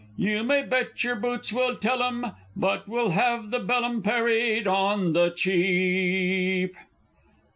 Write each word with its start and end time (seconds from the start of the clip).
_You 0.17 0.43
may 0.43 0.63
bet 0.63 1.03
yer 1.03 1.13
boots 1.13 1.53
we'll 1.53 1.75
tell 1.77 2.01
'em! 2.01 2.31
But 2.55 2.87
we'll 2.89 3.11
have 3.11 3.51
the 3.51 3.59
"bellum" 3.59 4.01
"parried" 4.01 4.65
On 4.65 5.13
the 5.13 5.29
Cheap! 5.29 6.75